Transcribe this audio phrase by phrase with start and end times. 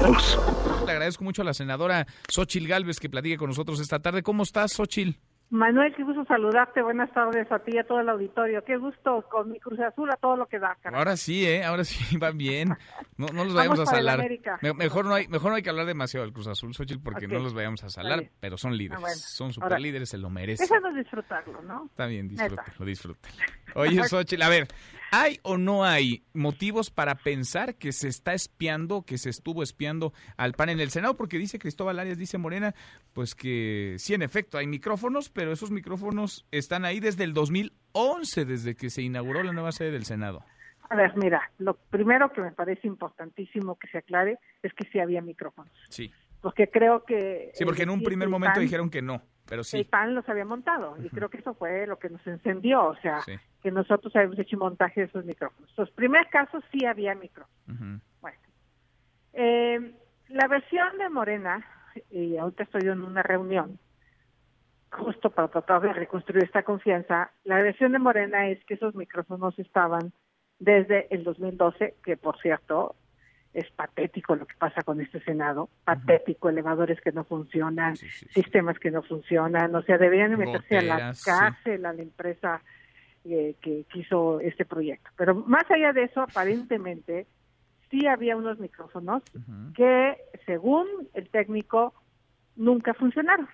[0.00, 4.22] Le agradezco mucho a la senadora Xochil Gálvez que platique con nosotros esta tarde.
[4.22, 5.18] ¿Cómo estás, Xochil?
[5.50, 6.82] Manuel, qué gusto saludarte.
[6.82, 8.62] Buenas tardes a ti y a todo el auditorio.
[8.64, 10.98] Qué gusto con mi Cruz Azul a todo lo que da, cara.
[10.98, 11.64] Ahora sí, ¿eh?
[11.64, 12.76] Ahora sí, va bien.
[13.16, 14.24] No, no los vayamos Vamos a salar.
[14.60, 17.26] Me- mejor, no hay, mejor no hay que hablar demasiado del Cruz Azul, Xochil, porque
[17.26, 18.32] no los vayamos a salar, Vale.
[18.40, 18.98] pero son líderes.
[18.98, 19.16] Ah, bueno.
[19.16, 20.66] Son super líderes, se lo merecen.
[20.68, 21.86] Déjanos disfrutarlo, ¿no?
[21.86, 22.44] Está bien, Neta.
[22.44, 23.44] disfrútenlo, disfrútenlo.
[23.74, 24.68] Oye, Xochitl, a ver,
[25.12, 30.12] ¿hay o no hay motivos para pensar que se está espiando, que se estuvo espiando
[30.36, 31.16] al PAN en el Senado?
[31.16, 32.74] Porque dice Cristóbal Arias, dice Morena,
[33.12, 38.44] pues que sí, en efecto, hay micrófonos, pero esos micrófonos están ahí desde el 2011,
[38.44, 40.44] desde que se inauguró la nueva sede del Senado.
[40.90, 44.98] A ver, mira, lo primero que me parece importantísimo que se aclare es que sí
[44.98, 45.70] había micrófonos.
[45.90, 46.10] Sí,
[46.40, 47.50] Porque creo que...
[47.54, 49.84] sí, porque en un primer momento PAN- dijeron que no, pero El sí.
[49.84, 53.20] PAN los había montado y creo que eso fue lo que nos encendió, o sea,
[53.22, 53.32] Sí.
[53.62, 55.72] que nosotros habíamos hecho montaje de esos micrófonos.
[55.76, 57.58] Los primer casos sí había micrófonos.
[57.68, 58.00] Ujú.
[58.20, 58.38] Bueno,
[59.32, 59.94] eh,
[60.28, 61.64] la versión de Morena,
[62.10, 63.78] y ahorita estoy en una reunión,
[64.92, 69.58] justo para tratar de reconstruir esta confianza, la versión de Morena es que esos micrófonos
[69.58, 70.12] estaban
[70.58, 72.96] desde el 2012, que por cierto
[73.54, 78.26] es patético lo que pasa con este Senado, patético, elevadores que no funcionan, Sí, sí,
[78.26, 78.42] sí.
[78.42, 82.60] sistemas que no funcionan, o sea, deberían de meterse a la cárcel a la empresa
[83.24, 85.10] eh, que, hizo este proyecto.
[85.16, 87.26] Pero más allá de eso, aparentemente
[87.90, 89.22] sí había unos micrófonos
[89.74, 91.94] que, según el técnico,
[92.54, 93.48] nunca funcionaron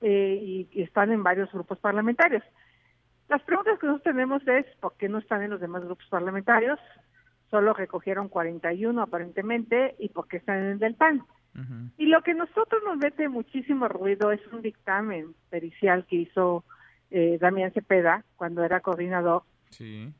[0.00, 2.42] eh, y, y están en varios grupos parlamentarios.
[3.28, 6.80] Las preguntas que nosotros tenemos es por qué no están en los demás grupos parlamentarios,
[7.50, 11.24] solo recogieron 41 aparentemente, y por qué están en el del PAN.
[11.98, 16.64] Y lo que nosotros nos mete muchísimo ruido es un dictamen pericial que hizo
[17.10, 20.12] eh, Damián Cepeda cuando era coordinador, Sí.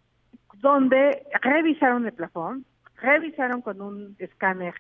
[0.54, 2.64] donde revisaron el plafón,
[3.00, 4.74] revisaron con un escáner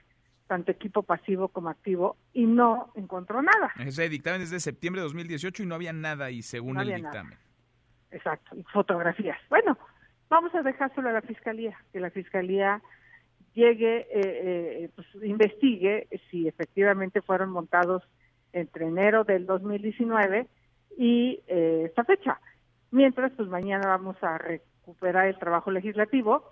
[0.48, 3.70] tanto equipo pasivo como activo y no encontró nada.
[3.78, 6.88] Ese dictamen es de septiembre de 2018 y no había nada ahí, según No el
[6.88, 6.98] nada.
[6.98, 7.38] dictamen.
[8.10, 9.38] Exacto, y fotografías.
[9.48, 9.78] Bueno,
[10.30, 12.80] vamos a dejárselo a la fiscalía, que la fiscalía
[13.52, 18.02] llegue, eh, eh, pues, investigue si efectivamente fueron montados
[18.52, 20.46] entre enero del 2019
[20.96, 22.40] y eh, esta fecha.
[22.90, 26.44] Mientras, pues mañana vamos a recuperar el trabajo legislativo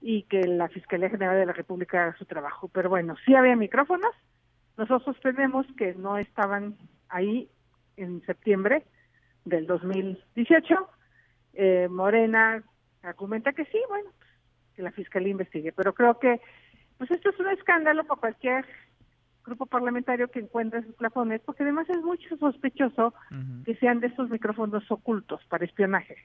[0.00, 2.68] y que la Fiscalía General de la República haga su trabajo.
[2.68, 4.14] Pero bueno, sí había micrófonos.
[4.76, 6.76] Nosotros tenemos que no estaban
[7.08, 7.48] ahí
[7.96, 8.84] en septiembre
[9.44, 10.88] del 2018.
[11.54, 12.62] Eh, Morena
[13.02, 14.10] argumenta que sí, bueno,
[14.76, 15.72] que la Fiscalía investigue.
[15.72, 16.40] Pero creo que
[16.98, 18.66] pues esto es un escándalo para cualquier
[19.44, 23.14] grupo parlamentario que encuentre esos plafones, porque además es mucho sospechoso
[23.64, 26.16] que sean de esos micrófonos ocultos para espionaje.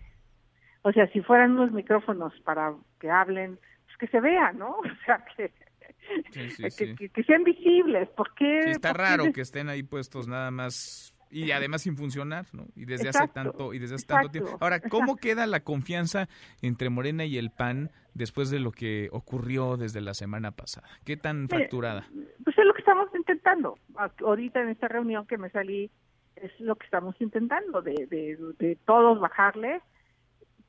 [0.82, 4.78] O sea, si fueran unos micrófonos para que hablen, pues que se vean, ¿no?
[4.80, 5.54] O sea, que,
[6.32, 6.96] Sí, sí, que, sí.
[6.96, 8.10] que- que sean visibles.
[8.10, 8.62] ¿Por qué?
[8.66, 12.46] Sí, está por qué raro que estén ahí puestos nada más y además sin funcionar,
[12.54, 12.66] ¿no?
[12.76, 14.58] Y desde Exacto, hace tanto y desde hace tanto tiempo.
[14.60, 16.28] Ahora, ¿cómo queda la confianza
[16.62, 20.88] entre Morena y el PAN después de lo que ocurrió desde la semana pasada?
[21.04, 22.08] ¿Qué tan Mire, fracturada?
[22.44, 23.78] Pues es lo que estamos intentando.
[24.24, 25.92] Ahorita en esta reunión que me salí,
[26.36, 29.82] es lo que estamos intentando, de, de, de todos bajarle,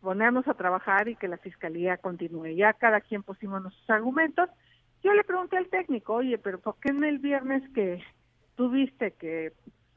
[0.00, 2.54] ponernos a trabajar y que la fiscalía continúe.
[2.56, 4.48] Ya cada quien pusimos nuestros argumentos.
[5.02, 8.02] Yo le pregunté al técnico, oye, pero ¿por qué en el viernes que
[8.56, 9.52] tú viste que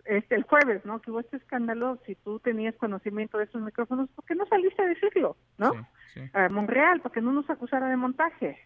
[0.06, 1.02] este el jueves, ¿no?
[1.02, 4.82] Que hubo este escándalo, si tú tenías conocimiento de esos micrófonos, ¿por qué no saliste
[4.82, 5.72] a decirlo, no?
[5.74, 5.80] Sí,
[6.16, 6.22] sí.
[6.34, 8.58] a Monreal para que no nos acusara de montaje.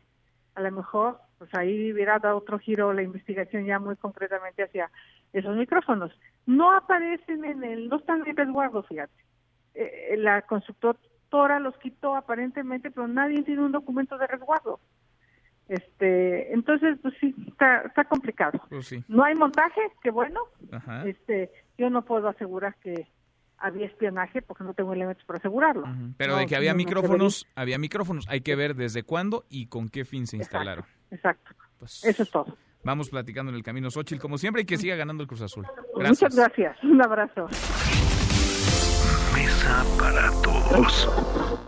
[0.55, 4.91] A lo mejor, pues ahí hubiera dado otro giro la investigación ya muy concretamente hacia
[5.33, 6.11] esos micrófonos.
[6.45, 9.13] No aparecen en el, no están en resguardo, fíjate.
[9.73, 14.79] Eh, la constructora los quitó aparentemente, pero nadie tiene un documento de resguardo.
[15.67, 18.59] Este, entonces, pues sí, está, está complicado.
[18.69, 19.03] Pues sí.
[19.07, 20.41] No hay montaje, qué bueno.
[20.71, 21.05] Ajá.
[21.07, 23.07] Este, yo no puedo asegurar que
[23.57, 25.85] había espionaje porque no tengo elementos para asegurarlo.
[26.17, 28.25] Pero No, de que había no micrófonos, había micrófonos.
[28.27, 30.85] Hay que ver desde cuándo y con qué fin se Exacto, instalaron.
[31.11, 31.51] Exacto.
[31.79, 32.57] Pues, Eso es todo.
[32.83, 35.65] Vamos platicando en el camino Xochitl, como siempre, y que siga ganando el Cruz Azul.
[35.95, 36.83] Muchas gracias.
[36.83, 37.47] Un abrazo.
[39.33, 41.61] Mesa para todos.